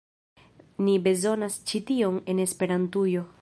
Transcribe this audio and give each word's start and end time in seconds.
Ni 0.87 0.95
bezonas 1.09 1.59
ĉi 1.73 1.83
tion 1.91 2.19
en 2.35 2.43
Esperantujo 2.47 3.25